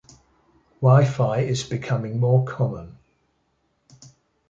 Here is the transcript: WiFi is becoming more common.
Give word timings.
WiFi 0.81 1.41
is 1.47 1.61
becoming 1.63 2.19
more 2.19 2.43
common. 2.43 2.97